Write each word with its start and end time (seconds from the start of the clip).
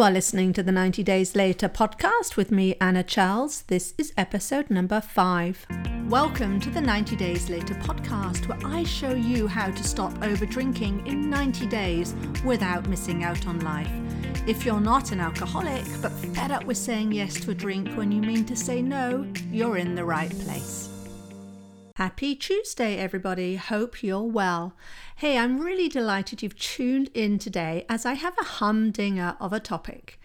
You 0.00 0.04
are 0.04 0.10
listening 0.10 0.54
to 0.54 0.62
the 0.62 0.72
90 0.72 1.02
Days 1.02 1.36
Later 1.36 1.68
podcast 1.68 2.38
with 2.38 2.50
me, 2.50 2.74
Anna 2.80 3.02
Charles. 3.02 3.64
This 3.64 3.92
is 3.98 4.14
episode 4.16 4.70
number 4.70 4.98
five. 4.98 5.66
Welcome 6.08 6.58
to 6.60 6.70
the 6.70 6.80
90 6.80 7.16
Days 7.16 7.50
Later 7.50 7.74
podcast, 7.74 8.48
where 8.48 8.58
I 8.64 8.82
show 8.84 9.12
you 9.12 9.46
how 9.46 9.70
to 9.70 9.84
stop 9.84 10.14
over 10.22 10.46
drinking 10.46 11.06
in 11.06 11.28
90 11.28 11.66
days 11.66 12.14
without 12.46 12.88
missing 12.88 13.24
out 13.24 13.46
on 13.46 13.60
life. 13.60 13.92
If 14.46 14.64
you're 14.64 14.80
not 14.80 15.12
an 15.12 15.20
alcoholic 15.20 15.84
but 16.00 16.12
fed 16.12 16.50
up 16.50 16.64
with 16.64 16.78
saying 16.78 17.12
yes 17.12 17.34
to 17.40 17.50
a 17.50 17.54
drink 17.54 17.90
when 17.90 18.10
you 18.10 18.22
mean 18.22 18.46
to 18.46 18.56
say 18.56 18.80
no, 18.80 19.30
you're 19.50 19.76
in 19.76 19.94
the 19.96 20.04
right 20.06 20.30
place. 20.30 20.88
Happy 22.00 22.34
Tuesday, 22.34 22.96
everybody. 22.96 23.56
Hope 23.56 24.02
you're 24.02 24.22
well. 24.22 24.74
Hey, 25.20 25.36
I'm 25.36 25.60
really 25.60 25.86
delighted 25.86 26.42
you've 26.42 26.58
tuned 26.58 27.10
in 27.12 27.38
today 27.38 27.84
as 27.90 28.06
I 28.06 28.14
have 28.14 28.32
a 28.40 28.44
humdinger 28.56 29.36
of 29.38 29.52
a 29.52 29.60
topic. 29.60 30.18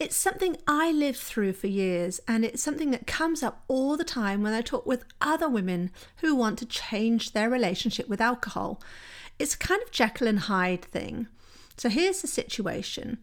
It's 0.00 0.16
something 0.16 0.56
I 0.66 0.90
lived 0.90 1.18
through 1.18 1.52
for 1.52 1.66
years, 1.66 2.18
and 2.26 2.46
it's 2.46 2.62
something 2.62 2.90
that 2.92 3.06
comes 3.06 3.42
up 3.42 3.62
all 3.68 3.98
the 3.98 4.04
time 4.04 4.42
when 4.42 4.54
I 4.54 4.62
talk 4.62 4.86
with 4.86 5.04
other 5.20 5.50
women 5.50 5.90
who 6.22 6.34
want 6.34 6.58
to 6.60 6.64
change 6.64 7.32
their 7.32 7.50
relationship 7.50 8.08
with 8.08 8.22
alcohol. 8.22 8.80
It's 9.38 9.52
a 9.52 9.58
kind 9.58 9.82
of 9.82 9.90
Jekyll 9.90 10.26
and 10.28 10.38
Hyde 10.38 10.80
thing. 10.80 11.26
So 11.76 11.90
here's 11.90 12.22
the 12.22 12.26
situation 12.26 13.18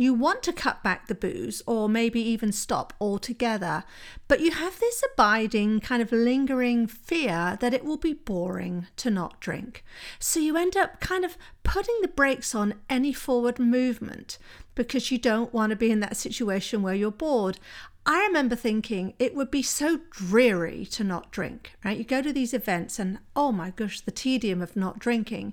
you 0.00 0.14
want 0.14 0.42
to 0.42 0.50
cut 0.50 0.82
back 0.82 1.08
the 1.08 1.14
booze 1.14 1.62
or 1.66 1.86
maybe 1.86 2.22
even 2.22 2.50
stop 2.50 2.94
altogether, 2.98 3.84
but 4.28 4.40
you 4.40 4.50
have 4.50 4.80
this 4.80 5.04
abiding, 5.12 5.78
kind 5.80 6.00
of 6.00 6.10
lingering 6.10 6.86
fear 6.86 7.58
that 7.60 7.74
it 7.74 7.84
will 7.84 7.98
be 7.98 8.14
boring 8.14 8.86
to 8.96 9.10
not 9.10 9.38
drink. 9.40 9.84
So 10.18 10.40
you 10.40 10.56
end 10.56 10.74
up 10.74 11.00
kind 11.00 11.22
of 11.22 11.36
putting 11.64 11.96
the 12.00 12.08
brakes 12.08 12.54
on 12.54 12.76
any 12.88 13.12
forward 13.12 13.58
movement 13.58 14.38
because 14.74 15.10
you 15.10 15.18
don't 15.18 15.52
want 15.52 15.68
to 15.68 15.76
be 15.76 15.90
in 15.90 16.00
that 16.00 16.16
situation 16.16 16.80
where 16.80 16.94
you're 16.94 17.10
bored. 17.10 17.58
I 18.06 18.24
remember 18.24 18.56
thinking 18.56 19.12
it 19.18 19.34
would 19.34 19.50
be 19.50 19.62
so 19.62 20.00
dreary 20.10 20.86
to 20.92 21.04
not 21.04 21.30
drink, 21.30 21.74
right? 21.84 21.98
You 21.98 22.04
go 22.04 22.22
to 22.22 22.32
these 22.32 22.54
events 22.54 22.98
and 22.98 23.18
oh 23.36 23.52
my 23.52 23.68
gosh, 23.68 24.00
the 24.00 24.10
tedium 24.10 24.62
of 24.62 24.76
not 24.76 24.98
drinking. 24.98 25.52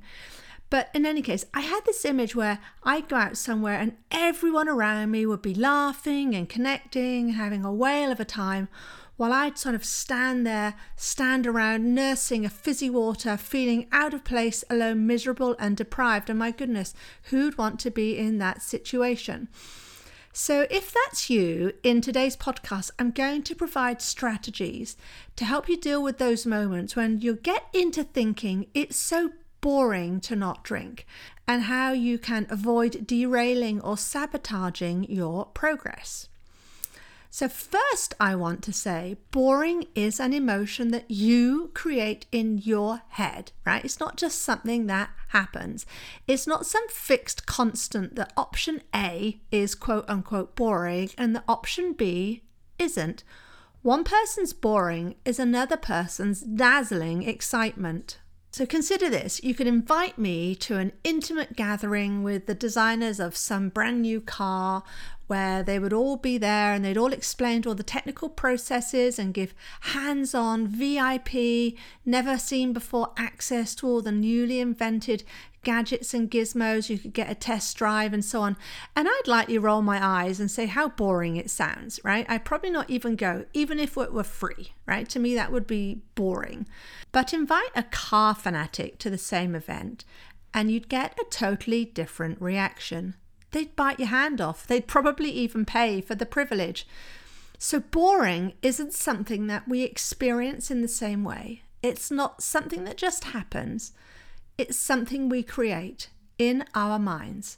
But 0.70 0.90
in 0.94 1.06
any 1.06 1.22
case, 1.22 1.46
I 1.54 1.62
had 1.62 1.82
this 1.86 2.04
image 2.04 2.36
where 2.36 2.60
I'd 2.84 3.08
go 3.08 3.16
out 3.16 3.38
somewhere 3.38 3.80
and 3.80 3.96
everyone 4.12 4.68
around 4.68 5.12
me 5.12 5.26
would 5.26 5.42
be 5.42 5.54
laughing 5.54 6.36
and 6.36 6.50
connecting, 6.50 7.30
having 7.30 7.64
a 7.64 7.74
whale 7.74 8.12
of 8.12 8.20
a 8.20 8.26
time, 8.26 8.68
while 9.16 9.34
I'd 9.34 9.58
sort 9.58 9.76
of 9.76 9.84
stand 9.84 10.46
there, 10.46 10.76
stand 10.96 11.48
around, 11.48 11.96
nursing 11.96 12.46
a 12.46 12.50
fizzy 12.50 12.90
water, 12.90 13.36
feeling 13.36 13.88
out 13.92 14.14
of 14.14 14.24
place, 14.24 14.64
alone, 14.70 15.08
miserable, 15.08 15.56
and 15.58 15.76
deprived. 15.76 16.30
And 16.30 16.38
my 16.38 16.52
goodness, 16.52 16.94
who'd 17.24 17.58
want 17.58 17.80
to 17.82 17.92
be 17.92 18.18
in 18.18 18.38
that 18.38 18.62
situation? 18.62 19.48
So, 20.34 20.68
if 20.70 20.94
that's 20.94 21.32
you, 21.32 21.74
in 21.82 22.00
today's 22.00 22.38
podcast, 22.38 22.92
I'm 23.00 23.10
going 23.10 23.42
to 23.42 23.56
provide 23.56 24.04
strategies 24.04 24.96
to 25.36 25.46
help 25.46 25.68
you 25.68 25.78
deal 25.78 26.04
with 26.04 26.20
those 26.20 26.46
moments 26.46 26.96
when 26.96 27.22
you 27.22 27.38
get 27.38 27.66
into 27.74 28.04
thinking 28.04 28.68
it's 28.76 28.98
so 28.98 29.32
boring 29.62 30.20
to 30.22 30.36
not 30.36 30.64
drink, 30.64 31.06
and 31.48 31.64
how 31.64 31.92
you 31.92 32.18
can 32.18 32.48
avoid 32.50 33.08
derailing 33.08 33.82
or 33.82 33.98
sabotaging 33.98 35.06
your 35.10 35.46
progress. 35.48 36.28
So, 37.30 37.48
first, 37.48 38.16
I 38.20 38.36
want 38.36 38.64
to 38.64 38.74
say 38.74 39.18
boring 39.32 39.86
is 39.94 40.20
an 40.20 40.34
emotion 40.34 40.90
that 40.90 41.12
you 41.12 41.70
create 41.74 42.26
in 42.32 42.58
your 42.58 43.02
head, 43.10 43.52
right? 43.66 43.86
It's 43.86 44.00
not 44.00 44.18
just 44.18 44.42
something 44.42 44.88
that 44.88 45.12
happens. 45.28 45.86
It's 46.28 46.48
not 46.48 46.66
some 46.66 46.88
fixed 46.88 47.46
constant 47.46 48.16
that 48.16 48.34
option 48.36 48.82
A 48.96 49.40
is 49.52 49.76
quote 49.76 50.06
unquote 50.10 50.56
boring 50.56 51.12
and 51.18 51.36
the 51.36 51.44
option 51.48 51.94
B 51.94 52.42
isn't. 52.80 53.24
One 53.82 54.04
person's 54.04 54.54
boring 54.54 55.16
is 55.24 55.38
another 55.38 55.78
person's 55.78 56.42
dazzling 56.42 57.24
excitement. 57.24 58.18
So 58.52 58.66
consider 58.66 59.10
this. 59.10 59.44
You 59.44 59.54
could 59.54 59.68
invite 59.68 60.18
me 60.18 60.56
to 60.56 60.78
an 60.78 60.94
intimate 61.04 61.56
gathering 61.56 62.24
with 62.24 62.46
the 62.46 62.56
designers 62.56 63.20
of 63.20 63.36
some 63.36 63.70
brand 63.70 64.02
new 64.02 64.22
car 64.22 64.84
where 65.28 65.62
they 65.62 65.78
would 65.78 65.94
all 65.94 66.18
be 66.18 66.38
there 66.38 66.74
and 66.74 66.84
they'd 66.84 66.98
all 66.98 67.14
explain 67.14 67.64
all 67.66 67.76
the 67.76 67.84
technical 67.84 68.30
processes 68.30 69.20
and 69.20 69.34
give 69.34 69.54
hands 69.82 70.34
on 70.34 70.68
VIP, 70.68 71.76
never 72.06 72.38
seen 72.38 72.74
before 72.74 73.12
access 73.18 73.76
to 73.76 73.88
all 73.88 74.02
the 74.02 74.12
newly 74.12 74.60
invented 74.60 75.24
gadgets 75.64 76.14
and 76.14 76.32
gizmos. 76.32 76.90
You 76.90 76.98
could 76.98 77.14
get 77.14 77.30
a 77.30 77.36
test 77.36 77.76
drive 77.76 78.14
and 78.14 78.24
so 78.24 78.42
on. 78.42 78.56
And 78.96 79.08
I'd 79.10 79.28
likely 79.28 79.58
roll 79.58 79.82
my 79.82 80.00
eyes 80.04 80.40
and 80.40 80.50
say 80.50 80.66
how 80.66 80.90
boring 80.90 81.36
it 81.36 81.50
sounds, 81.50 82.00
right? 82.04 82.26
I'd 82.30 82.46
probably 82.46 82.70
not 82.70 82.90
even 82.90 83.16
go, 83.16 83.46
even 83.54 83.80
if 83.80 83.98
it 83.98 84.14
were 84.14 84.24
free, 84.24 84.74
right? 84.86 85.10
To 85.10 85.20
me, 85.20 85.36
that 85.36 85.52
would 85.52 85.68
be 85.68 86.04
boring. 86.16 86.68
But 87.12 87.34
invite 87.34 87.72
a 87.76 87.84
car 87.84 88.34
fanatic 88.34 88.98
to 89.00 89.10
the 89.10 89.18
same 89.18 89.56
event 89.56 90.06
and 90.54 90.72
you'd 90.72 90.90
get 90.90 91.20
a 91.20 91.26
totally 91.30 91.86
different 91.86 92.42
reaction 92.42 93.16
they'd 93.52 93.76
bite 93.76 94.00
your 94.00 94.10
hand 94.10 94.42
off. 94.42 94.68
They'd 94.68 94.88
probably 94.88 95.30
even 95.32 95.66
pay 95.66 96.02
for 96.02 96.16
the 96.16 96.26
privilege. 96.26 96.88
So, 97.58 97.80
boring 97.80 98.54
isn't 98.62 98.94
something 98.94 99.48
that 99.48 99.68
we 99.68 99.82
experience 99.82 100.70
in 100.70 100.82
the 100.82 100.88
same 100.88 101.24
way. 101.24 101.64
It's 101.82 102.12
not 102.12 102.44
something 102.44 102.84
that 102.84 102.98
just 102.98 103.26
happens, 103.26 103.94
it's 104.58 104.78
something 104.78 105.30
we 105.30 105.44
create 105.44 106.10
in 106.38 106.66
our 106.76 107.00
minds. 107.00 107.58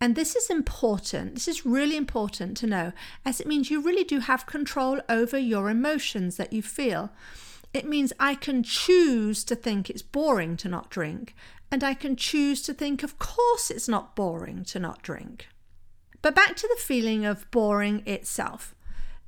And 0.00 0.14
this 0.14 0.34
is 0.34 0.48
important. 0.48 1.34
This 1.34 1.46
is 1.46 1.66
really 1.66 1.96
important 1.96 2.56
to 2.58 2.66
know, 2.66 2.92
as 3.24 3.38
it 3.38 3.46
means 3.46 3.70
you 3.70 3.82
really 3.82 4.04
do 4.04 4.20
have 4.20 4.46
control 4.46 5.00
over 5.10 5.38
your 5.38 5.68
emotions 5.68 6.36
that 6.38 6.54
you 6.54 6.62
feel. 6.62 7.10
It 7.74 7.86
means 7.86 8.12
I 8.18 8.34
can 8.34 8.62
choose 8.62 9.44
to 9.44 9.54
think 9.54 9.90
it's 9.90 10.02
boring 10.02 10.56
to 10.58 10.68
not 10.68 10.90
drink, 10.90 11.34
and 11.70 11.84
I 11.84 11.94
can 11.94 12.16
choose 12.16 12.62
to 12.62 12.74
think, 12.74 13.02
of 13.02 13.18
course, 13.18 13.70
it's 13.70 13.88
not 13.88 14.16
boring 14.16 14.64
to 14.66 14.78
not 14.78 15.02
drink. 15.02 15.48
But 16.22 16.34
back 16.34 16.56
to 16.56 16.68
the 16.68 16.82
feeling 16.82 17.24
of 17.24 17.50
boring 17.50 18.02
itself. 18.06 18.74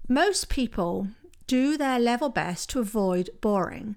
Most 0.09 0.49
people 0.49 1.09
do 1.47 1.77
their 1.77 1.99
level 1.99 2.29
best 2.29 2.71
to 2.71 2.81
avoid 2.81 3.31
boring. 3.41 3.97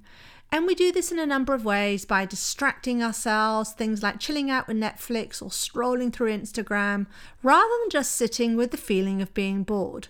And 0.51 0.67
we 0.67 0.75
do 0.75 0.91
this 0.91 1.11
in 1.11 1.19
a 1.19 1.25
number 1.25 1.53
of 1.53 1.65
ways 1.65 2.05
by 2.05 2.25
distracting 2.25 3.03
ourselves, 3.03 3.73
things 3.73 4.03
like 4.03 4.19
chilling 4.19 4.49
out 4.49 4.67
with 4.67 4.77
Netflix 4.77 5.41
or 5.41 5.49
scrolling 5.49 6.13
through 6.13 6.31
Instagram, 6.31 7.07
rather 7.43 7.67
than 7.81 7.89
just 7.89 8.11
sitting 8.11 8.55
with 8.55 8.71
the 8.71 8.77
feeling 8.77 9.21
of 9.21 9.33
being 9.33 9.63
bored. 9.63 10.07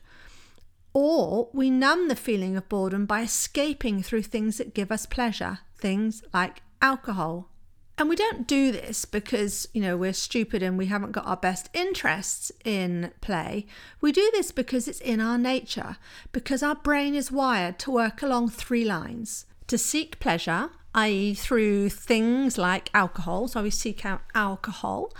Or 0.94 1.50
we 1.54 1.70
numb 1.70 2.10
the 2.10 2.16
feeling 2.16 2.56
of 2.56 2.70
boredom 2.70 3.06
by 3.06 3.22
escaping 3.22 4.04
through 4.04 4.24
things 4.24 4.58
that 4.58 4.74
give 4.74 4.92
us 4.92 5.06
pleasure, 5.06 5.60
things 5.78 6.22
like 6.34 6.62
alcohol, 6.82 7.50
and 7.98 8.10
we 8.10 8.16
don't 8.16 8.46
do 8.46 8.72
this 8.72 9.06
because, 9.06 9.68
you 9.74 9.82
know, 9.82 9.96
we're 9.96 10.14
stupid 10.14 10.62
and 10.62 10.78
we 10.78 10.88
haven't 10.88 11.14
got 11.14 11.26
our 11.26 11.38
best 11.38 11.70
interests 11.74 12.52
in 12.66 13.12
play. 13.22 13.66
We 14.02 14.12
do 14.12 14.30
this 14.34 14.52
because 14.52 14.88
it's 14.88 15.00
in 15.00 15.22
our 15.22 15.38
nature, 15.38 15.98
because 16.34 16.62
our 16.62 16.76
brain 16.76 17.16
is 17.16 17.32
wired 17.32 17.80
to 17.80 17.92
work 17.92 18.22
along 18.22 18.50
three 18.50 18.84
lines 18.84 19.46
to 19.68 19.78
seek 19.78 20.20
pleasure, 20.20 20.72
i.e., 20.94 21.34
through 21.34 21.90
things 21.90 22.58
like 22.58 22.90
alcohol. 22.94 23.48
So 23.48 23.64
we 23.64 23.70
seek 23.70 24.06
out 24.06 24.22
alcohol 24.34 25.14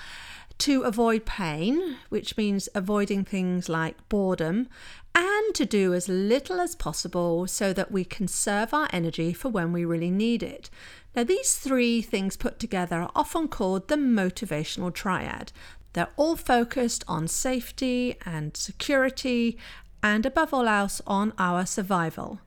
to 0.60 0.82
avoid 0.82 1.26
pain, 1.26 1.98
which 2.10 2.38
means 2.38 2.70
avoiding 2.74 3.24
things 3.24 3.68
like 3.70 4.08
boredom, 4.10 4.68
and 5.14 5.56
to 5.56 5.66
do 5.66 5.94
as 5.94 6.10
little 6.10 6.60
as 6.60 6.76
possible 6.76 7.48
so 7.48 7.72
that 7.74 7.92
we 7.92 8.04
conserve 8.04 8.74
our 8.74 8.90
energy 8.92 9.32
for 9.34 9.50
when 9.50 9.72
we 9.72 9.86
really 9.86 10.12
need 10.12 10.44
it. 10.44 10.70
Now, 11.16 11.24
these 11.24 11.56
three 11.56 12.02
things 12.02 12.36
put 12.36 12.60
together 12.60 13.02
are 13.02 13.12
often 13.16 13.48
called 13.48 13.88
the 13.88 13.96
motivational 13.96 14.94
triad. 14.94 15.54
They're 15.94 16.10
all 16.18 16.36
focused 16.36 17.06
on 17.08 17.30
safety 17.30 18.18
and 18.26 18.58
security, 18.58 19.58
and 20.04 20.26
above 20.26 20.54
all 20.54 20.68
else, 20.68 21.02
on 21.08 21.32
our 21.38 21.66
survival. 21.66 22.42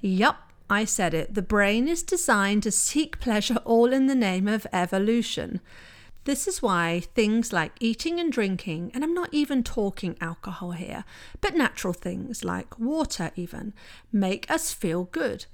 Yup, 0.00 0.50
I 0.68 0.84
said 0.84 1.14
it. 1.14 1.34
The 1.34 1.42
brain 1.42 1.86
is 1.86 2.02
designed 2.02 2.64
to 2.64 2.72
seek 2.72 3.20
pleasure 3.20 3.58
all 3.64 3.92
in 3.92 4.06
the 4.06 4.14
name 4.14 4.48
of 4.48 4.66
evolution. 4.72 5.60
This 6.24 6.46
is 6.46 6.60
why 6.60 7.00
things 7.14 7.52
like 7.52 7.72
eating 7.80 8.20
and 8.20 8.30
drinking, 8.30 8.90
and 8.92 9.02
I'm 9.02 9.14
not 9.14 9.32
even 9.32 9.62
talking 9.62 10.16
alcohol 10.20 10.72
here, 10.72 11.04
but 11.40 11.54
natural 11.54 11.94
things 11.94 12.44
like 12.44 12.78
water, 12.78 13.30
even, 13.34 13.72
make 14.12 14.50
us 14.50 14.72
feel 14.72 15.04
good. 15.04 15.46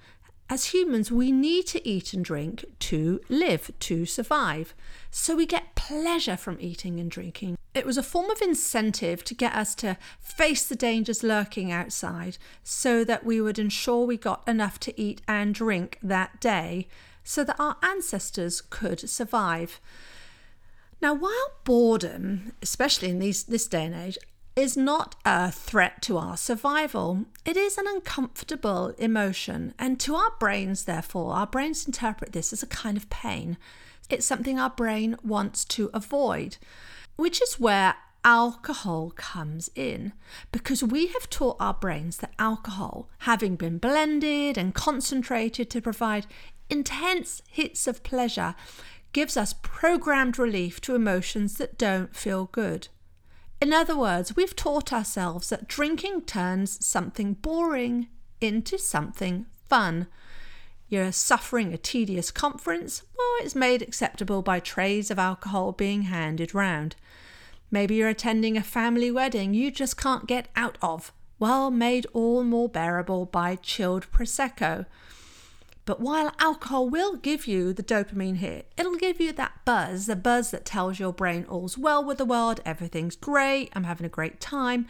As 0.51 0.67
humans, 0.67 1.11
we 1.11 1.33
need 1.33 1.67
to 1.69 1.89
eat 1.89 2.13
and 2.13 2.25
drink 2.25 2.65
to 2.81 3.21
live, 3.29 3.71
to 3.81 4.05
survive. 4.05 4.75
So 5.11 5.37
we 5.37 5.47
get 5.47 5.75
pleasure 5.75 6.37
from 6.37 6.59
eating 6.61 7.01
and 7.01 7.11
drinking. 7.11 7.57
It 7.73 7.87
was 7.87 7.97
a 7.97 8.03
form 8.03 8.31
of 8.31 8.43
incentive 8.43 9.25
to 9.25 9.35
get 9.35 9.55
us 9.55 9.75
to 9.77 9.97
face 10.21 10.67
the 10.67 10.77
dangers 10.77 11.23
lurking 11.23 11.73
outside 11.73 12.37
so 12.63 13.05
that 13.05 13.25
we 13.25 13.41
would 13.41 13.59
ensure 13.59 14.05
we 14.05 14.17
got 14.17 14.47
enough 14.47 14.79
to 14.81 15.01
eat 15.01 15.23
and 15.27 15.55
drink 15.55 15.99
that 16.03 16.41
day 16.41 16.89
so 17.25 17.43
that 17.43 17.59
our 17.59 17.77
ancestors 17.83 18.61
could 18.61 19.09
survive. 19.09 19.81
Now, 21.01 21.15
while 21.15 21.51
boredom, 21.65 22.53
especially 22.63 23.11
in 23.11 23.19
these, 23.19 23.45
this 23.45 23.67
day 23.67 23.85
and 23.85 23.95
age, 23.95 24.19
is 24.57 24.77
not 24.77 25.17
a 25.25 25.51
threat 25.51 26.01
to 26.03 26.17
our 26.17 26.37
survival. 26.37 27.25
It 27.45 27.57
is 27.57 27.77
an 27.77 27.87
uncomfortable 27.89 28.95
emotion, 28.99 29.75
and 29.79 29.99
to 30.01 30.15
our 30.15 30.33
brains, 30.39 30.85
therefore, 30.85 31.35
our 31.35 31.47
brains 31.47 31.87
interpret 31.87 32.33
this 32.33 32.53
as 32.53 32.63
a 32.63 32.69
kind 32.69 32.97
of 32.97 33.11
pain. 33.11 33.59
It's 34.09 34.27
something 34.27 34.59
our 34.59 34.71
brain 34.71 35.17
wants 35.25 35.65
to 35.67 35.91
avoid, 35.93 36.59
which 37.17 37.43
is 37.43 37.59
where 37.59 37.97
alcohol 38.25 39.13
comes 39.17 39.71
in 39.75 40.13
because 40.51 40.83
we 40.83 41.09
have 41.09 41.29
taught 41.29 41.57
our 41.61 41.75
brains 41.75 42.19
that 42.19 42.33
alcohol, 42.39 43.09
having 43.21 43.57
been 43.57 43.79
blended 43.79 44.57
and 44.57 44.75
concentrated 44.75 45.69
to 45.71 45.83
provide 45.83 46.27
intense 46.71 47.43
hits 47.49 47.87
of 47.87 48.03
pleasure, 48.03 48.55
gives 49.15 49.37
us 49.39 49.55
programmed 49.63 50.39
relief 50.39 50.81
to 50.83 50.95
emotions 50.95 51.55
that 51.55 51.79
don't 51.79 52.15
feel 52.15 52.51
good. 52.53 52.89
In 53.63 53.73
other 53.73 53.97
words, 53.97 54.37
we've 54.37 54.55
taught 54.55 54.93
ourselves 54.93 55.49
that 55.49 55.69
drinking 55.69 56.23
turns 56.23 56.85
something 56.85 57.33
boring 57.35 58.09
into 58.43 58.77
something 58.77 59.47
fun. 59.69 60.09
You're 60.89 61.13
suffering 61.13 61.73
a 61.73 61.79
tedious 61.79 62.31
conference, 62.31 63.03
well, 63.17 63.35
it's 63.41 63.55
made 63.55 63.81
acceptable 63.81 64.43
by 64.43 64.61
trays 64.61 65.11
of 65.11 65.19
alcohol 65.19 65.73
being 65.73 66.03
handed 66.03 66.53
round. 66.53 66.97
Maybe 67.71 67.95
you're 67.95 68.09
attending 68.09 68.57
a 68.57 68.63
family 68.63 69.11
wedding 69.11 69.55
you 69.55 69.71
just 69.71 69.97
can't 69.97 70.27
get 70.27 70.49
out 70.55 70.77
of, 70.83 71.13
well, 71.39 71.71
made 71.71 72.07
all 72.13 72.45
more 72.45 72.69
bearable 72.69 73.27
by 73.27 73.57
chilled 73.57 74.11
Prosecco. 74.11 74.87
But 75.87 76.01
while 76.01 76.33
alcohol 76.39 76.89
will 76.89 77.17
give 77.17 77.47
you 77.47 77.73
the 77.73 77.83
dopamine 77.83 78.37
hit, 78.37 78.73
it'll 78.77 78.97
give 78.97 79.21
you 79.21 79.33
that 79.33 79.65
buzz, 79.65 80.07
the 80.07 80.17
buzz 80.17 80.51
that 80.51 80.65
tells 80.65 80.99
your 80.99 81.13
brain 81.13 81.45
all's 81.49 81.77
well 81.77 82.03
with 82.03 82.19
the 82.19 82.25
world, 82.25 82.61
everything's 82.65 83.17
great, 83.17 83.71
I'm 83.75 83.85
having 83.85 84.07
a 84.07 84.11
great 84.11 84.41
time. 84.41 84.87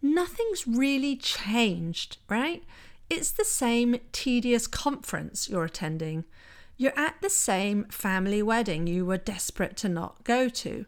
Nothing's 0.00 0.66
really 0.66 1.16
changed, 1.16 2.16
right? 2.28 2.64
It's 3.10 3.30
the 3.30 3.44
same 3.44 3.98
tedious 4.10 4.66
conference 4.66 5.50
you're 5.50 5.64
attending. 5.64 6.24
You're 6.78 6.98
at 6.98 7.20
the 7.20 7.30
same 7.30 7.84
family 7.84 8.42
wedding 8.42 8.86
you 8.86 9.04
were 9.04 9.18
desperate 9.18 9.76
to 9.78 9.88
not 9.88 10.24
go 10.24 10.48
to. 10.48 10.86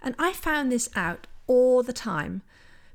And 0.00 0.14
I 0.16 0.32
found 0.32 0.70
this 0.70 0.88
out 0.94 1.26
all 1.48 1.82
the 1.82 1.92
time 1.92 2.42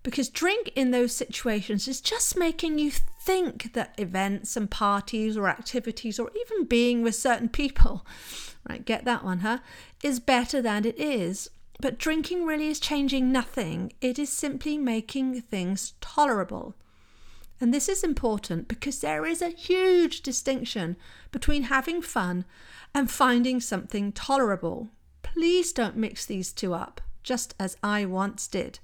because 0.06 0.30
drink 0.30 0.72
in 0.76 0.92
those 0.92 1.16
situations 1.16 1.88
is 1.88 2.00
just 2.00 2.38
making 2.38 2.78
you 2.78 2.92
think 2.92 3.74
that 3.74 3.96
events 3.98 4.56
and 4.56 4.70
parties 4.70 5.36
or 5.36 5.50
activities 5.50 6.20
or 6.20 6.30
even 6.40 6.64
being 6.68 7.02
with 7.02 7.16
certain 7.16 7.50
people, 7.50 8.06
right, 8.70 8.86
get 8.86 9.04
that 9.06 9.24
one, 9.24 9.40
huh, 9.40 9.58
is 10.04 10.20
better 10.20 10.62
than 10.62 10.86
it 10.86 11.00
is. 11.00 11.50
But 11.82 11.98
drinking 11.98 12.46
really 12.46 12.68
is 12.68 12.80
changing 12.80 13.32
nothing, 13.32 13.94
it 14.00 14.20
is 14.20 14.32
simply 14.32 14.78
making 14.78 15.42
things 15.42 15.94
tolerable. 16.02 16.76
And 17.60 17.74
this 17.74 17.90
is 17.90 18.04
important 18.04 18.68
because 18.68 19.00
there 19.00 19.26
is 19.26 19.42
a 19.42 19.50
huge 19.50 20.22
distinction 20.22 20.98
between 21.32 21.64
having 21.64 22.04
fun 22.04 22.46
and 22.94 23.10
finding 23.10 23.60
something 23.60 24.12
tolerable. 24.12 24.90
Please 25.24 25.74
don't 25.74 25.98
mix 25.98 26.28
these 26.28 26.54
two 26.54 26.76
up, 26.76 27.02
just 27.24 27.56
as 27.60 27.76
I 27.82 28.06
once 28.06 28.48
did. 28.48 28.78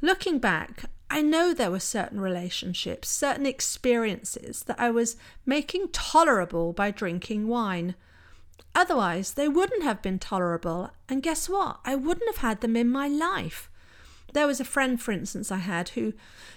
Looking 0.00 0.38
back, 0.38 0.84
I 1.10 1.22
know 1.22 1.52
there 1.52 1.70
were 1.70 1.80
certain 1.80 2.20
relationships, 2.20 3.08
certain 3.08 3.46
experiences 3.46 4.62
that 4.64 4.78
I 4.78 4.90
was 4.90 5.16
making 5.44 5.88
tolerable 5.88 6.72
by 6.72 6.92
drinking 6.92 7.48
wine. 7.48 7.96
Otherwise, 8.74 9.32
they 9.32 9.48
wouldn't 9.48 9.82
have 9.82 10.00
been 10.00 10.20
tolerable, 10.20 10.90
and 11.08 11.22
guess 11.22 11.48
what? 11.48 11.80
I 11.84 11.96
wouldn't 11.96 12.28
have 12.28 12.48
had 12.48 12.60
them 12.60 12.76
in 12.76 12.88
my 12.88 13.08
life. 13.08 13.68
There 14.34 14.46
was 14.46 14.60
a 14.60 14.64
friend, 14.64 15.00
for 15.02 15.10
instance, 15.10 15.50
I 15.50 15.56
had 15.56 15.90
who 15.90 16.12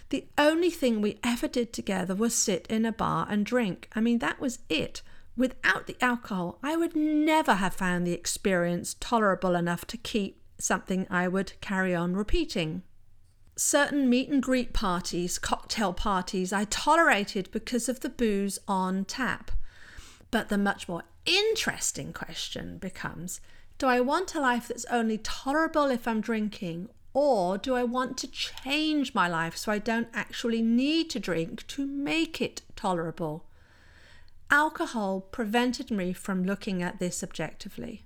the 0.10 0.28
only 0.38 0.70
thing 0.70 1.02
we 1.02 1.18
ever 1.24 1.48
did 1.48 1.74
together 1.74 2.14
was 2.14 2.36
sit 2.36 2.68
in 2.68 2.86
a 2.86 2.92
bar 2.92 3.26
and 3.28 3.44
drink. 3.44 3.90
I 3.96 4.02
mean, 4.02 4.20
that 4.20 4.40
was 4.40 4.60
it. 4.70 5.02
Without 5.36 5.88
the 5.88 5.96
alcohol, 6.00 6.60
I 6.62 6.76
would 6.76 6.96
never 6.96 7.56
have 7.56 7.74
found 7.74 8.06
the 8.06 8.14
experience 8.14 8.98
tolerable 9.00 9.56
enough 9.56 9.88
to 9.88 9.98
keep 9.98 10.42
something 10.60 11.08
I 11.10 11.28
would 11.28 11.54
carry 11.62 11.96
on 11.96 12.16
repeating 12.16 12.84
certain 13.62 14.10
meet 14.10 14.28
and 14.28 14.42
greet 14.42 14.74
parties, 14.74 15.38
cocktail 15.38 15.94
parties, 15.94 16.52
I 16.52 16.66
tolerated 16.66 17.52
because 17.52 17.88
of 17.88 18.00
the 18.00 18.10
booze 18.10 18.58
on 18.68 19.06
tap. 19.06 19.52
But 20.32 20.50
the 20.50 20.58
much 20.58 20.90
more 20.90 21.04
interesting 21.26 22.12
question 22.12 22.78
becomes 22.78 23.40
do 23.78 23.88
I 23.88 24.00
want 24.00 24.36
a 24.36 24.40
life 24.40 24.68
that's 24.68 24.86
only 24.86 25.18
tolerable 25.18 25.86
if 25.86 26.08
I'm 26.08 26.22
drinking, 26.22 26.90
or 27.14 27.58
do 27.58 27.76
I 27.76 27.84
want 27.84 28.18
to 28.20 28.28
change 28.28 29.16
my 29.16 29.28
life 29.28 29.58
so 29.58 29.72
I 29.72 29.80
don't 29.80 30.10
actually 30.14 30.62
need 30.62 31.10
to 31.12 31.20
drink 31.20 31.66
to 31.68 31.86
make 31.86 32.42
it 32.42 32.62
tolerable? 32.76 33.46
Alcohol 34.52 35.22
prevented 35.22 35.90
me 35.90 36.14
from 36.14 36.44
looking 36.44 36.84
at 36.84 37.00
this 37.00 37.24
objectively. 37.24 38.04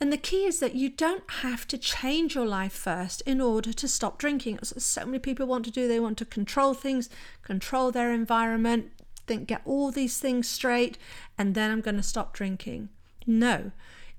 And 0.00 0.12
the 0.12 0.16
key 0.16 0.44
is 0.44 0.60
that 0.60 0.76
you 0.76 0.90
don't 0.90 1.28
have 1.28 1.66
to 1.68 1.78
change 1.78 2.36
your 2.36 2.46
life 2.46 2.72
first 2.72 3.20
in 3.22 3.40
order 3.40 3.72
to 3.72 3.88
stop 3.88 4.18
drinking. 4.18 4.60
So 4.62 5.04
many 5.04 5.18
people 5.18 5.46
want 5.46 5.64
to 5.64 5.72
do, 5.72 5.88
they 5.88 5.98
want 5.98 6.18
to 6.18 6.24
control 6.24 6.72
things, 6.72 7.10
control 7.42 7.90
their 7.90 8.12
environment, 8.12 8.92
think, 9.26 9.48
get 9.48 9.62
all 9.64 9.90
these 9.90 10.18
things 10.18 10.48
straight, 10.48 10.98
and 11.36 11.54
then 11.54 11.70
I'm 11.70 11.80
going 11.80 11.96
to 11.96 12.02
stop 12.02 12.32
drinking. 12.32 12.90
No. 13.26 13.72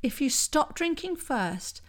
If 0.04 0.20
you 0.22 0.30
stop 0.30 0.76
drinking 0.76 1.16
first, 1.16 1.82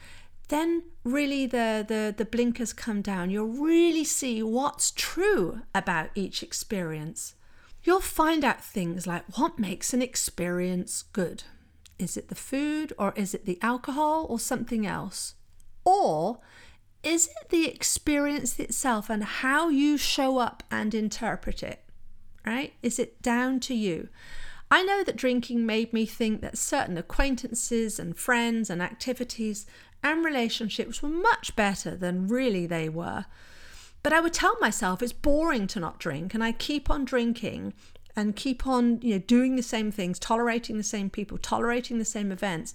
then 0.48 0.84
really 1.04 1.46
the, 1.46 1.84
the, 1.86 2.14
the 2.16 2.24
blinkers 2.24 2.72
come 2.72 3.02
down. 3.02 3.30
You'll 3.30 3.46
really 3.46 4.04
see 4.04 4.42
what's 4.42 4.90
true 4.90 5.62
about 5.74 6.10
each 6.14 6.42
experience. 6.42 7.34
You'll 7.82 8.00
find 8.00 8.44
out 8.44 8.64
things 8.64 9.06
like 9.06 9.24
what 9.36 9.58
makes 9.58 9.92
an 9.94 10.02
experience 10.02 11.04
good. 11.12 11.44
Is 12.00 12.16
it 12.16 12.28
the 12.28 12.34
food 12.34 12.94
or 12.98 13.12
is 13.14 13.34
it 13.34 13.44
the 13.44 13.58
alcohol 13.60 14.26
or 14.30 14.40
something 14.40 14.86
else? 14.86 15.34
Or 15.84 16.40
is 17.02 17.26
it 17.26 17.50
the 17.50 17.68
experience 17.68 18.58
itself 18.58 19.10
and 19.10 19.22
how 19.22 19.68
you 19.68 19.98
show 19.98 20.38
up 20.38 20.62
and 20.70 20.94
interpret 20.94 21.62
it? 21.62 21.84
Right? 22.46 22.72
Is 22.82 22.98
it 22.98 23.20
down 23.20 23.60
to 23.60 23.74
you? 23.74 24.08
I 24.70 24.82
know 24.82 25.04
that 25.04 25.16
drinking 25.16 25.66
made 25.66 25.92
me 25.92 26.06
think 26.06 26.40
that 26.40 26.56
certain 26.56 26.96
acquaintances 26.96 27.98
and 27.98 28.16
friends 28.16 28.70
and 28.70 28.80
activities 28.80 29.66
and 30.02 30.24
relationships 30.24 31.02
were 31.02 31.10
much 31.10 31.54
better 31.54 31.94
than 31.94 32.28
really 32.28 32.66
they 32.66 32.88
were. 32.88 33.26
But 34.02 34.14
I 34.14 34.20
would 34.20 34.32
tell 34.32 34.56
myself 34.58 35.02
it's 35.02 35.12
boring 35.12 35.66
to 35.68 35.80
not 35.80 35.98
drink, 35.98 36.32
and 36.32 36.42
I 36.42 36.52
keep 36.52 36.88
on 36.88 37.04
drinking 37.04 37.74
and 38.16 38.36
keep 38.36 38.66
on 38.66 39.00
you 39.02 39.14
know 39.14 39.18
doing 39.18 39.56
the 39.56 39.62
same 39.62 39.90
things 39.90 40.18
tolerating 40.18 40.76
the 40.76 40.82
same 40.82 41.08
people 41.08 41.38
tolerating 41.38 41.98
the 41.98 42.04
same 42.04 42.32
events 42.32 42.74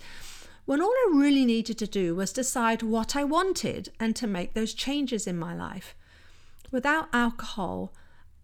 when 0.66 0.82
all 0.82 0.90
I 0.90 1.12
really 1.14 1.46
needed 1.46 1.78
to 1.78 1.88
do 1.88 2.16
was 2.16 2.34
decide 2.34 2.82
what 2.82 3.16
I 3.16 3.24
wanted 3.24 3.90
and 4.00 4.16
to 4.16 4.28
make 4.28 4.54
those 4.54 4.74
changes 4.74 5.28
in 5.28 5.38
my 5.38 5.56
life. 5.56 5.96
Without 6.72 7.08
alcohol, 7.14 7.94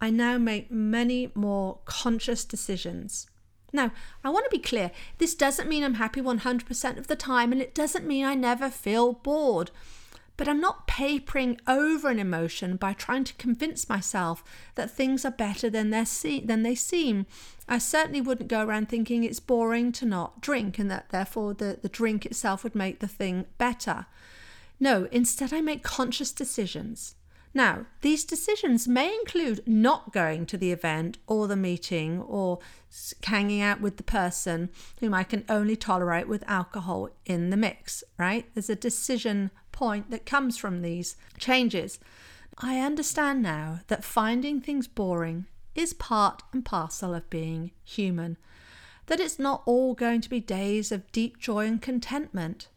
I 0.00 0.10
now 0.10 0.38
make 0.38 0.70
many 0.70 1.32
more 1.34 1.80
conscious 1.84 2.44
decisions. 2.44 3.26
Now, 3.72 3.90
I 4.22 4.30
want 4.30 4.44
to 4.44 4.56
be 4.56 4.62
clear 4.62 4.92
this 5.18 5.34
doesn't 5.34 5.68
mean 5.68 5.82
I'm 5.82 5.94
happy 5.94 6.20
100% 6.20 6.98
of 6.98 7.08
the 7.08 7.16
time, 7.16 7.52
and 7.52 7.60
it 7.60 7.74
doesn't 7.74 8.06
mean 8.06 8.24
I 8.24 8.34
never 8.34 8.70
feel 8.70 9.14
bored. 9.14 9.70
But 10.36 10.48
I'm 10.48 10.60
not 10.60 10.86
papering 10.86 11.60
over 11.66 12.08
an 12.08 12.18
emotion 12.18 12.76
by 12.76 12.94
trying 12.94 13.24
to 13.24 13.34
convince 13.34 13.88
myself 13.88 14.42
that 14.74 14.90
things 14.90 15.24
are 15.24 15.30
better 15.30 15.68
than, 15.68 15.90
than 15.90 16.62
they 16.62 16.74
seem. 16.74 17.26
I 17.68 17.78
certainly 17.78 18.20
wouldn't 18.20 18.48
go 18.48 18.64
around 18.64 18.88
thinking 18.88 19.24
it's 19.24 19.40
boring 19.40 19.92
to 19.92 20.06
not 20.06 20.40
drink 20.40 20.78
and 20.78 20.90
that 20.90 21.10
therefore 21.10 21.54
the, 21.54 21.78
the 21.80 21.88
drink 21.88 22.24
itself 22.24 22.64
would 22.64 22.74
make 22.74 23.00
the 23.00 23.08
thing 23.08 23.46
better. 23.58 24.06
No, 24.80 25.06
instead, 25.12 25.52
I 25.52 25.60
make 25.60 25.84
conscious 25.84 26.32
decisions. 26.32 27.14
Now, 27.54 27.84
these 28.00 28.24
decisions 28.24 28.88
may 28.88 29.14
include 29.14 29.62
not 29.66 30.12
going 30.12 30.46
to 30.46 30.56
the 30.56 30.72
event 30.72 31.18
or 31.26 31.46
the 31.46 31.56
meeting 31.56 32.20
or 32.22 32.60
hanging 33.24 33.60
out 33.60 33.80
with 33.80 33.98
the 33.98 34.02
person 34.02 34.70
whom 35.00 35.12
I 35.12 35.22
can 35.22 35.44
only 35.48 35.76
tolerate 35.76 36.28
with 36.28 36.44
alcohol 36.48 37.10
in 37.26 37.50
the 37.50 37.56
mix, 37.56 38.02
right? 38.18 38.46
There's 38.54 38.70
a 38.70 38.76
decision 38.76 39.50
point 39.70 40.10
that 40.10 40.24
comes 40.24 40.56
from 40.56 40.80
these 40.80 41.16
changes. 41.38 41.98
I 42.58 42.78
understand 42.80 43.42
now 43.42 43.80
that 43.88 44.04
finding 44.04 44.60
things 44.60 44.86
boring 44.86 45.46
is 45.74 45.94
part 45.94 46.42
and 46.52 46.64
parcel 46.64 47.14
of 47.14 47.28
being 47.28 47.72
human, 47.84 48.36
that 49.06 49.20
it's 49.20 49.38
not 49.38 49.62
all 49.66 49.94
going 49.94 50.20
to 50.22 50.30
be 50.30 50.40
days 50.40 50.92
of 50.92 51.10
deep 51.12 51.38
joy 51.38 51.66
and 51.66 51.82
contentment. 51.82 52.68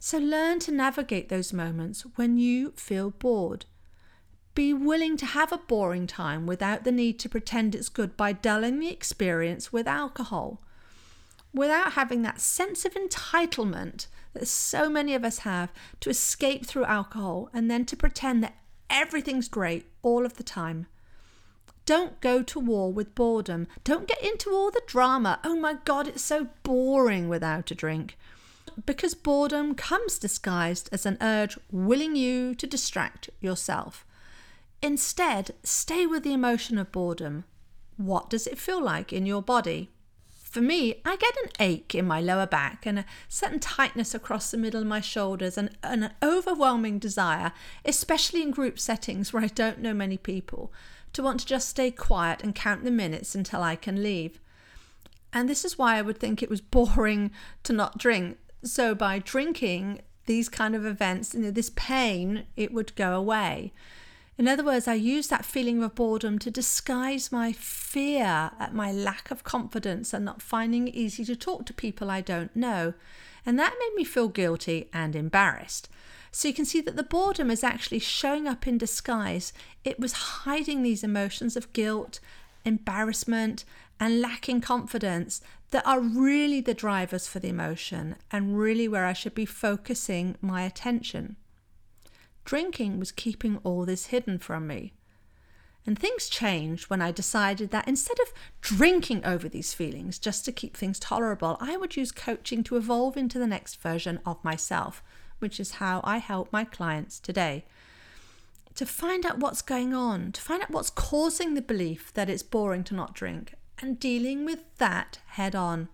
So 0.00 0.18
learn 0.18 0.58
to 0.60 0.72
navigate 0.72 1.28
those 1.28 1.52
moments 1.52 2.02
when 2.16 2.36
you 2.36 2.72
feel 2.76 3.10
bored. 3.10 3.66
Be 4.56 4.72
willing 4.72 5.18
to 5.18 5.26
have 5.26 5.52
a 5.52 5.58
boring 5.58 6.06
time 6.06 6.46
without 6.46 6.84
the 6.84 6.90
need 6.90 7.18
to 7.18 7.28
pretend 7.28 7.74
it's 7.74 7.90
good 7.90 8.16
by 8.16 8.32
dulling 8.32 8.80
the 8.80 8.88
experience 8.88 9.70
with 9.70 9.86
alcohol. 9.86 10.62
Without 11.52 11.92
having 11.92 12.22
that 12.22 12.40
sense 12.40 12.86
of 12.86 12.94
entitlement 12.94 14.06
that 14.32 14.48
so 14.48 14.88
many 14.88 15.14
of 15.14 15.26
us 15.26 15.40
have 15.40 15.74
to 16.00 16.08
escape 16.08 16.64
through 16.64 16.86
alcohol 16.86 17.50
and 17.52 17.70
then 17.70 17.84
to 17.84 17.96
pretend 17.96 18.42
that 18.42 18.56
everything's 18.88 19.48
great 19.48 19.84
all 20.00 20.24
of 20.24 20.38
the 20.38 20.42
time. 20.42 20.86
Don't 21.84 22.18
go 22.22 22.42
to 22.42 22.58
war 22.58 22.90
with 22.90 23.14
boredom. 23.14 23.66
Don't 23.84 24.08
get 24.08 24.22
into 24.22 24.52
all 24.52 24.70
the 24.70 24.80
drama. 24.86 25.38
Oh 25.44 25.56
my 25.56 25.74
God, 25.84 26.08
it's 26.08 26.22
so 26.22 26.48
boring 26.62 27.28
without 27.28 27.70
a 27.70 27.74
drink. 27.74 28.16
Because 28.86 29.14
boredom 29.14 29.74
comes 29.74 30.18
disguised 30.18 30.88
as 30.92 31.04
an 31.04 31.18
urge 31.20 31.58
willing 31.70 32.16
you 32.16 32.54
to 32.54 32.66
distract 32.66 33.28
yourself. 33.42 34.06
Instead, 34.82 35.52
stay 35.62 36.06
with 36.06 36.22
the 36.22 36.32
emotion 36.32 36.78
of 36.78 36.92
boredom. 36.92 37.44
What 37.96 38.28
does 38.30 38.46
it 38.46 38.58
feel 38.58 38.82
like 38.82 39.12
in 39.12 39.26
your 39.26 39.42
body? 39.42 39.90
For 40.56 40.60
me, 40.60 41.02
I 41.04 41.16
get 41.16 41.36
an 41.44 41.50
ache 41.60 41.94
in 41.94 42.06
my 42.06 42.20
lower 42.20 42.46
back 42.46 42.86
and 42.86 43.00
a 43.00 43.04
certain 43.28 43.60
tightness 43.60 44.14
across 44.14 44.50
the 44.50 44.56
middle 44.56 44.80
of 44.80 44.86
my 44.86 45.00
shoulders 45.00 45.58
and 45.58 45.76
an 45.82 46.12
overwhelming 46.22 46.98
desire, 46.98 47.52
especially 47.84 48.42
in 48.42 48.52
group 48.52 48.78
settings 48.78 49.32
where 49.32 49.42
I 49.42 49.48
don't 49.48 49.80
know 49.80 49.92
many 49.92 50.16
people, 50.16 50.72
to 51.12 51.22
want 51.22 51.40
to 51.40 51.46
just 51.46 51.68
stay 51.68 51.90
quiet 51.90 52.42
and 52.42 52.54
count 52.54 52.84
the 52.84 52.90
minutes 52.90 53.34
until 53.34 53.62
I 53.62 53.76
can 53.76 54.02
leave. 54.02 54.40
And 55.32 55.48
this 55.48 55.64
is 55.64 55.76
why 55.76 55.96
I 55.96 56.02
would 56.02 56.18
think 56.18 56.42
it 56.42 56.48
was 56.50 56.60
boring 56.62 57.32
to 57.64 57.72
not 57.72 57.98
drink. 57.98 58.38
So 58.62 58.94
by 58.94 59.18
drinking 59.18 60.00
these 60.24 60.48
kind 60.48 60.74
of 60.74 60.86
events, 60.86 61.34
you 61.34 61.40
know, 61.40 61.50
this 61.50 61.70
pain, 61.76 62.46
it 62.56 62.72
would 62.72 62.94
go 62.96 63.14
away. 63.14 63.72
In 64.38 64.46
other 64.46 64.64
words, 64.64 64.86
I 64.86 64.94
use 64.94 65.28
that 65.28 65.46
feeling 65.46 65.82
of 65.82 65.94
boredom 65.94 66.38
to 66.40 66.50
disguise 66.50 67.32
my 67.32 67.52
fear 67.52 68.50
at 68.58 68.74
my 68.74 68.92
lack 68.92 69.30
of 69.30 69.44
confidence 69.44 70.12
and 70.12 70.26
not 70.26 70.42
finding 70.42 70.88
it 70.88 70.94
easy 70.94 71.24
to 71.24 71.34
talk 71.34 71.64
to 71.66 71.72
people 71.72 72.10
I 72.10 72.20
don't 72.20 72.54
know. 72.54 72.92
And 73.46 73.58
that 73.58 73.76
made 73.78 73.94
me 73.96 74.04
feel 74.04 74.28
guilty 74.28 74.90
and 74.92 75.16
embarrassed. 75.16 75.88
So 76.30 76.48
you 76.48 76.54
can 76.54 76.66
see 76.66 76.82
that 76.82 76.96
the 76.96 77.02
boredom 77.02 77.50
is 77.50 77.64
actually 77.64 78.00
showing 78.00 78.46
up 78.46 78.66
in 78.66 78.76
disguise. 78.76 79.54
It 79.84 79.98
was 79.98 80.12
hiding 80.12 80.82
these 80.82 81.02
emotions 81.02 81.56
of 81.56 81.72
guilt, 81.72 82.20
embarrassment, 82.62 83.64
and 83.98 84.20
lacking 84.20 84.60
confidence 84.60 85.40
that 85.70 85.86
are 85.86 86.00
really 86.00 86.60
the 86.60 86.74
drivers 86.74 87.26
for 87.26 87.38
the 87.38 87.48
emotion 87.48 88.16
and 88.30 88.58
really 88.58 88.86
where 88.86 89.06
I 89.06 89.14
should 89.14 89.34
be 89.34 89.46
focusing 89.46 90.36
my 90.42 90.62
attention. 90.64 91.36
Drinking 92.46 93.00
was 93.00 93.10
keeping 93.10 93.58
all 93.64 93.84
this 93.84 94.06
hidden 94.06 94.38
from 94.38 94.68
me. 94.68 94.92
And 95.84 95.98
things 95.98 96.28
changed 96.28 96.88
when 96.88 97.02
I 97.02 97.10
decided 97.10 97.72
that 97.72 97.88
instead 97.88 98.18
of 98.20 98.32
drinking 98.60 99.24
over 99.24 99.48
these 99.48 99.74
feelings 99.74 100.18
just 100.18 100.44
to 100.44 100.52
keep 100.52 100.76
things 100.76 101.00
tolerable, 101.00 101.56
I 101.60 101.76
would 101.76 101.96
use 101.96 102.12
coaching 102.12 102.62
to 102.64 102.76
evolve 102.76 103.16
into 103.16 103.40
the 103.40 103.48
next 103.48 103.82
version 103.82 104.20
of 104.24 104.42
myself, 104.44 105.02
which 105.40 105.58
is 105.58 105.72
how 105.72 106.00
I 106.04 106.18
help 106.18 106.52
my 106.52 106.64
clients 106.64 107.18
today. 107.18 107.64
To 108.76 108.86
find 108.86 109.26
out 109.26 109.38
what's 109.38 109.62
going 109.62 109.92
on, 109.92 110.30
to 110.30 110.40
find 110.40 110.62
out 110.62 110.70
what's 110.70 110.90
causing 110.90 111.54
the 111.54 111.62
belief 111.62 112.12
that 112.14 112.30
it's 112.30 112.44
boring 112.44 112.84
to 112.84 112.94
not 112.94 113.14
drink, 113.14 113.54
and 113.80 113.98
dealing 113.98 114.44
with 114.44 114.60
that 114.78 115.18
head 115.26 115.56
on. 115.56 115.88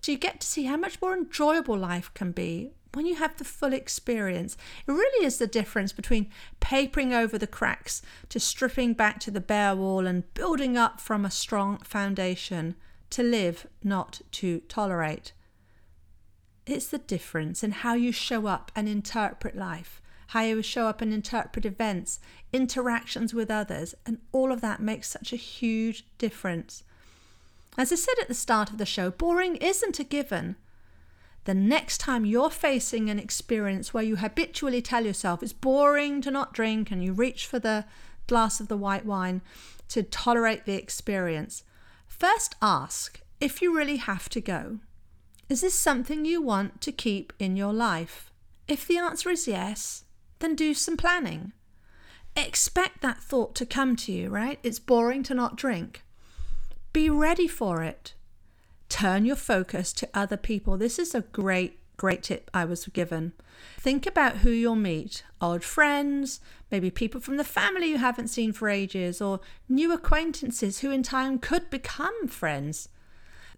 So 0.00 0.12
you 0.12 0.18
get 0.18 0.40
to 0.40 0.46
see 0.46 0.64
how 0.64 0.76
much 0.76 1.02
more 1.02 1.16
enjoyable 1.16 1.76
life 1.76 2.12
can 2.14 2.30
be 2.30 2.70
when 2.94 3.06
you 3.06 3.16
have 3.16 3.36
the 3.36 3.44
full 3.44 3.72
experience, 3.72 4.56
it 4.86 4.92
really 4.92 5.26
is 5.26 5.38
the 5.38 5.46
difference 5.46 5.92
between 5.92 6.30
papering 6.60 7.12
over 7.14 7.38
the 7.38 7.46
cracks 7.46 8.02
to 8.28 8.38
stripping 8.38 8.92
back 8.94 9.18
to 9.20 9.30
the 9.30 9.40
bare 9.40 9.74
wall 9.74 10.06
and 10.06 10.32
building 10.34 10.76
up 10.76 11.00
from 11.00 11.24
a 11.24 11.30
strong 11.30 11.78
foundation 11.78 12.74
to 13.10 13.22
live, 13.22 13.66
not 13.82 14.20
to 14.32 14.60
tolerate. 14.68 15.32
It's 16.66 16.86
the 16.86 16.98
difference 16.98 17.64
in 17.64 17.72
how 17.72 17.94
you 17.94 18.12
show 18.12 18.46
up 18.46 18.70
and 18.76 18.88
interpret 18.88 19.56
life, 19.56 20.00
how 20.28 20.42
you 20.42 20.62
show 20.62 20.86
up 20.86 21.00
and 21.00 21.12
interpret 21.12 21.66
events, 21.66 22.20
interactions 22.52 23.34
with 23.34 23.50
others, 23.50 23.94
and 24.06 24.18
all 24.32 24.52
of 24.52 24.60
that 24.60 24.80
makes 24.80 25.08
such 25.08 25.32
a 25.32 25.36
huge 25.36 26.06
difference. 26.18 26.84
As 27.76 27.90
I 27.90 27.96
said 27.96 28.14
at 28.20 28.28
the 28.28 28.34
start 28.34 28.70
of 28.70 28.78
the 28.78 28.86
show, 28.86 29.10
boring 29.10 29.56
isn't 29.56 29.98
a 29.98 30.04
given 30.04 30.56
the 31.44 31.54
next 31.54 31.98
time 31.98 32.24
you're 32.24 32.50
facing 32.50 33.10
an 33.10 33.18
experience 33.18 33.92
where 33.92 34.04
you 34.04 34.16
habitually 34.16 34.80
tell 34.80 35.04
yourself 35.04 35.42
it's 35.42 35.52
boring 35.52 36.20
to 36.22 36.30
not 36.30 36.52
drink 36.52 36.90
and 36.90 37.02
you 37.02 37.12
reach 37.12 37.46
for 37.46 37.58
the 37.58 37.84
glass 38.26 38.60
of 38.60 38.68
the 38.68 38.76
white 38.76 39.04
wine 39.04 39.42
to 39.88 40.02
tolerate 40.02 40.64
the 40.64 40.74
experience, 40.74 41.64
first 42.06 42.54
ask 42.62 43.20
if 43.40 43.60
you 43.60 43.76
really 43.76 43.96
have 43.96 44.28
to 44.30 44.40
go. 44.40 44.78
Is 45.48 45.60
this 45.60 45.74
something 45.74 46.24
you 46.24 46.40
want 46.40 46.80
to 46.82 46.92
keep 46.92 47.32
in 47.38 47.56
your 47.56 47.72
life? 47.72 48.30
If 48.68 48.86
the 48.86 48.98
answer 48.98 49.28
is 49.28 49.48
yes, 49.48 50.04
then 50.38 50.54
do 50.54 50.72
some 50.72 50.96
planning. 50.96 51.52
Expect 52.36 53.02
that 53.02 53.18
thought 53.18 53.54
to 53.56 53.66
come 53.66 53.96
to 53.96 54.12
you, 54.12 54.30
right? 54.30 54.58
It's 54.62 54.78
boring 54.78 55.22
to 55.24 55.34
not 55.34 55.56
drink. 55.56 56.04
Be 56.92 57.10
ready 57.10 57.48
for 57.48 57.82
it 57.82 58.14
turn 58.92 59.24
your 59.24 59.36
focus 59.36 59.90
to 59.94 60.08
other 60.12 60.36
people. 60.36 60.76
This 60.76 60.98
is 60.98 61.14
a 61.14 61.22
great, 61.22 61.78
great 61.96 62.22
tip 62.22 62.50
I 62.52 62.66
was 62.66 62.86
given. 62.88 63.32
Think 63.78 64.06
about 64.06 64.38
who 64.38 64.50
you'll 64.50 64.76
meet 64.76 65.24
old 65.40 65.64
friends, 65.64 66.40
maybe 66.70 66.90
people 66.90 67.18
from 67.18 67.38
the 67.38 67.44
family 67.44 67.86
you 67.86 67.96
haven't 67.96 68.28
seen 68.28 68.52
for 68.52 68.68
ages, 68.68 69.22
or 69.22 69.40
new 69.66 69.94
acquaintances 69.94 70.80
who 70.80 70.90
in 70.90 71.02
time 71.02 71.38
could 71.38 71.70
become 71.70 72.28
friends. 72.28 72.90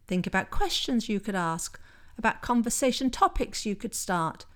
Think 0.07 0.25
about 0.25 0.51
questions 0.51 1.09
you 1.09 1.19
could 1.19 1.35
ask, 1.35 1.81
about 2.17 2.41
conversation 2.41 3.11
topics 3.11 3.67
you 3.67 3.75
could 3.75 3.95
start. 3.95 4.47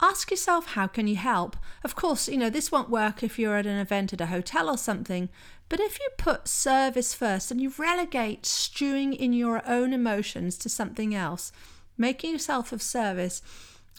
Ask 0.00 0.30
yourself 0.30 0.68
how 0.68 0.86
can 0.86 1.08
you 1.08 1.16
help? 1.16 1.56
Of 1.82 1.96
course, 1.96 2.28
you 2.28 2.36
know, 2.36 2.50
this 2.50 2.70
won't 2.70 2.88
work 2.88 3.22
if 3.22 3.38
you're 3.38 3.56
at 3.56 3.66
an 3.66 3.78
event 3.78 4.12
at 4.12 4.20
a 4.20 4.26
hotel 4.26 4.70
or 4.70 4.78
something, 4.78 5.28
but 5.68 5.80
if 5.80 5.98
you 5.98 6.08
put 6.16 6.46
service 6.46 7.14
first 7.14 7.50
and 7.50 7.60
you 7.60 7.72
relegate 7.76 8.46
stewing 8.46 9.12
in 9.12 9.32
your 9.32 9.60
own 9.68 9.92
emotions 9.92 10.56
to 10.58 10.68
something 10.68 11.14
else, 11.14 11.50
making 11.96 12.30
yourself 12.30 12.70
of 12.72 12.80
service 12.80 13.42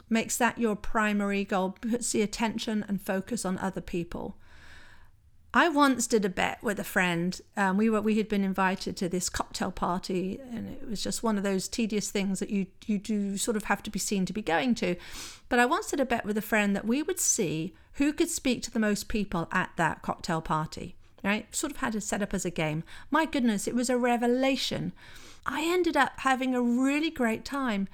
makes 0.09 0.37
that 0.37 0.57
your 0.57 0.75
primary 0.75 1.43
goal, 1.43 1.75
puts 1.81 2.13
the 2.13 2.21
attention 2.21 2.85
and 2.87 3.01
focus 3.01 3.43
on 3.43 3.57
other 3.57 3.81
people. 3.81 4.37
I 5.53 5.67
once 5.67 6.05
did 6.05 6.25
a 6.25 6.29
bet 6.29 6.61
with 6.61 6.79
a 6.79 6.83
friend. 6.83 7.39
Um, 7.57 7.77
we 7.77 7.89
were 7.89 8.01
we 8.01 8.17
had 8.17 8.29
been 8.29 8.43
invited 8.43 8.95
to 8.97 9.09
this 9.09 9.29
cocktail 9.29 9.71
party, 9.71 10.39
and 10.51 10.69
it 10.69 10.87
was 10.87 11.01
just 11.01 11.23
one 11.23 11.37
of 11.37 11.43
those 11.43 11.67
tedious 11.67 12.11
things 12.11 12.39
that 12.39 12.51
you 12.51 12.67
you 12.85 12.99
do 12.99 13.37
sort 13.37 13.57
of 13.57 13.63
have 13.63 13.81
to 13.83 13.89
be 13.89 13.99
seen 13.99 14.25
to 14.27 14.33
be 14.33 14.43
going 14.43 14.75
to. 14.75 14.95
But 15.47 15.59
I 15.59 15.65
once 15.65 15.87
did 15.87 15.99
a 15.99 16.05
bet 16.05 16.25
with 16.25 16.37
a 16.37 16.43
friend 16.43 16.75
that 16.75 16.85
we 16.85 17.01
would 17.01 17.19
see 17.19 17.73
who 17.93 18.13
could 18.13 18.29
speak 18.29 18.61
to 18.63 18.71
the 18.71 18.79
most 18.79 19.07
people 19.07 19.47
at 19.51 19.71
that 19.77 20.03
cocktail 20.03 20.41
party. 20.41 20.95
Right, 21.23 21.53
sort 21.53 21.71
of 21.71 21.77
had 21.77 21.95
it 21.95 22.01
set 22.01 22.21
up 22.21 22.33
as 22.33 22.45
a 22.45 22.51
game. 22.51 22.83
My 23.11 23.25
goodness, 23.25 23.67
it 23.67 23.75
was 23.75 23.89
a 23.89 23.97
revelation. 23.97 24.93
I 25.45 25.63
ended 25.63 25.97
up 25.97 26.13
having 26.17 26.53
a 26.53 26.61
really 26.61 27.09
great 27.09 27.43
time. 27.43 27.89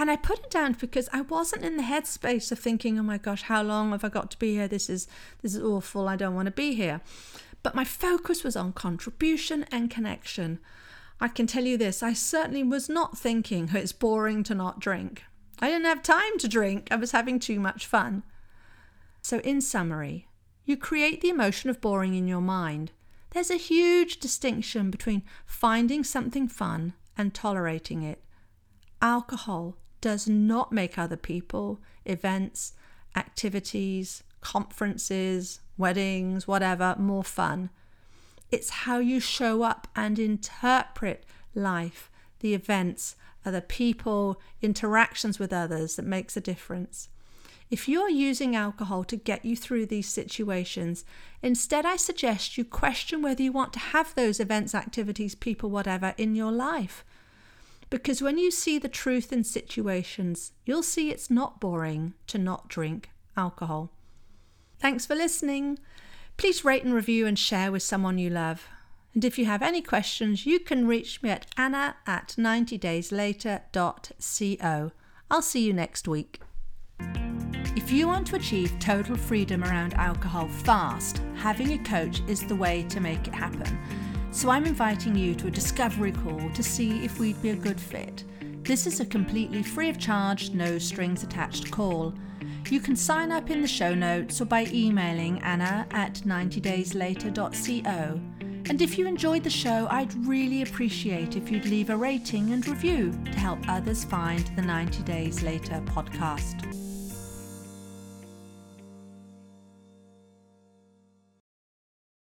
And 0.00 0.12
I 0.12 0.16
put 0.16 0.38
it 0.38 0.50
down 0.50 0.76
because 0.78 1.08
I 1.12 1.22
wasn't 1.22 1.64
in 1.64 1.76
the 1.76 1.82
headspace 1.82 2.52
of 2.52 2.60
thinking, 2.60 3.00
oh 3.00 3.02
my 3.02 3.18
gosh, 3.18 3.42
how 3.42 3.64
long 3.64 3.90
have 3.90 4.04
I 4.04 4.08
got 4.08 4.30
to 4.30 4.38
be 4.38 4.52
here? 4.54 4.68
This 4.68 4.88
is 4.88 5.08
this 5.42 5.56
is 5.56 5.60
awful. 5.60 6.06
I 6.08 6.14
don't 6.14 6.36
want 6.36 6.46
to 6.46 6.52
be 6.52 6.76
here. 6.76 7.00
But 7.64 7.74
my 7.74 7.82
focus 7.82 8.44
was 8.44 8.54
on 8.54 8.74
contribution 8.74 9.66
and 9.72 9.90
connection. 9.90 10.60
I 11.20 11.26
can 11.26 11.48
tell 11.48 11.64
you 11.64 11.76
this, 11.76 12.00
I 12.00 12.12
certainly 12.12 12.62
was 12.62 12.88
not 12.88 13.18
thinking 13.18 13.70
oh, 13.74 13.78
it's 13.78 13.90
boring 13.90 14.44
to 14.44 14.54
not 14.54 14.78
drink. 14.78 15.24
I 15.58 15.68
didn't 15.68 15.86
have 15.86 16.04
time 16.04 16.38
to 16.38 16.46
drink. 16.46 16.86
I 16.92 16.96
was 16.96 17.10
having 17.10 17.40
too 17.40 17.58
much 17.58 17.84
fun. 17.84 18.22
So 19.20 19.40
in 19.40 19.60
summary, 19.60 20.28
you 20.64 20.76
create 20.76 21.22
the 21.22 21.28
emotion 21.28 21.70
of 21.70 21.80
boring 21.80 22.14
in 22.14 22.28
your 22.28 22.40
mind. 22.40 22.92
There's 23.30 23.50
a 23.50 23.56
huge 23.56 24.20
distinction 24.20 24.92
between 24.92 25.24
finding 25.44 26.04
something 26.04 26.46
fun 26.46 26.92
and 27.16 27.34
tolerating 27.34 28.04
it. 28.04 28.22
Alcohol 29.02 29.76
does 30.00 30.28
not 30.28 30.72
make 30.72 30.98
other 30.98 31.16
people, 31.16 31.80
events, 32.04 32.72
activities, 33.16 34.22
conferences, 34.40 35.60
weddings, 35.76 36.46
whatever, 36.46 36.94
more 36.98 37.24
fun. 37.24 37.70
It's 38.50 38.70
how 38.70 38.98
you 38.98 39.20
show 39.20 39.62
up 39.62 39.88
and 39.94 40.18
interpret 40.18 41.24
life, 41.54 42.10
the 42.40 42.54
events, 42.54 43.16
other 43.44 43.60
people, 43.60 44.40
interactions 44.62 45.38
with 45.38 45.52
others 45.52 45.96
that 45.96 46.04
makes 46.04 46.36
a 46.36 46.40
difference. 46.40 47.08
If 47.70 47.88
you're 47.88 48.08
using 48.08 48.56
alcohol 48.56 49.04
to 49.04 49.16
get 49.16 49.44
you 49.44 49.54
through 49.54 49.86
these 49.86 50.08
situations, 50.08 51.04
instead 51.42 51.84
I 51.84 51.96
suggest 51.96 52.56
you 52.56 52.64
question 52.64 53.20
whether 53.20 53.42
you 53.42 53.52
want 53.52 53.74
to 53.74 53.78
have 53.78 54.14
those 54.14 54.40
events, 54.40 54.74
activities, 54.74 55.34
people, 55.34 55.68
whatever 55.68 56.14
in 56.16 56.34
your 56.34 56.52
life. 56.52 57.04
Because 57.90 58.20
when 58.20 58.38
you 58.38 58.50
see 58.50 58.78
the 58.78 58.88
truth 58.88 59.32
in 59.32 59.44
situations, 59.44 60.52
you'll 60.66 60.82
see 60.82 61.10
it's 61.10 61.30
not 61.30 61.60
boring 61.60 62.14
to 62.26 62.38
not 62.38 62.68
drink 62.68 63.10
alcohol. 63.36 63.92
Thanks 64.78 65.06
for 65.06 65.14
listening. 65.14 65.78
Please 66.36 66.64
rate 66.64 66.82
and 66.84 66.94
review 66.94 67.26
and 67.26 67.38
share 67.38 67.70
with 67.72 67.82
someone 67.82 68.18
you 68.18 68.30
love. 68.30 68.68
And 69.14 69.24
if 69.24 69.38
you 69.38 69.46
have 69.46 69.62
any 69.62 69.80
questions, 69.82 70.46
you 70.46 70.60
can 70.60 70.86
reach 70.86 71.20
me 71.22 71.30
at 71.30 71.46
anna 71.56 71.96
at 72.06 72.36
90dayslater.co. 72.38 74.92
I'll 75.30 75.42
see 75.42 75.66
you 75.66 75.72
next 75.72 76.06
week. 76.06 76.40
If 77.74 77.90
you 77.90 78.06
want 78.06 78.28
to 78.28 78.36
achieve 78.36 78.78
total 78.78 79.16
freedom 79.16 79.64
around 79.64 79.94
alcohol 79.94 80.46
fast, 80.48 81.22
having 81.34 81.72
a 81.72 81.78
coach 81.78 82.22
is 82.28 82.46
the 82.46 82.54
way 82.54 82.84
to 82.84 83.00
make 83.00 83.26
it 83.26 83.34
happen. 83.34 83.76
So 84.30 84.50
I'm 84.50 84.66
inviting 84.66 85.16
you 85.16 85.34
to 85.36 85.46
a 85.48 85.50
discovery 85.50 86.12
call 86.12 86.50
to 86.50 86.62
see 86.62 87.02
if 87.04 87.18
we'd 87.18 87.40
be 87.42 87.50
a 87.50 87.56
good 87.56 87.80
fit. 87.80 88.24
This 88.62 88.86
is 88.86 89.00
a 89.00 89.06
completely 89.06 89.62
free 89.62 89.88
of 89.88 89.98
charge, 89.98 90.50
no 90.50 90.78
strings 90.78 91.22
attached 91.22 91.70
call. 91.70 92.12
You 92.68 92.80
can 92.80 92.96
sign 92.96 93.32
up 93.32 93.50
in 93.50 93.62
the 93.62 93.68
show 93.68 93.94
notes 93.94 94.40
or 94.40 94.44
by 94.44 94.66
emailing 94.66 95.40
anna 95.42 95.86
at 95.90 96.14
90dayslater.co. 96.16 98.20
And 98.68 98.82
if 98.82 98.98
you 98.98 99.06
enjoyed 99.06 99.44
the 99.44 99.50
show, 99.50 99.88
I'd 99.90 100.14
really 100.26 100.62
appreciate 100.62 101.36
if 101.36 101.50
you'd 101.50 101.64
leave 101.64 101.88
a 101.88 101.96
rating 101.96 102.52
and 102.52 102.66
review 102.68 103.18
to 103.24 103.38
help 103.38 103.60
others 103.68 104.04
find 104.04 104.44
the 104.54 104.62
90 104.62 105.02
Days 105.04 105.42
Later 105.42 105.82
podcast. 105.86 106.87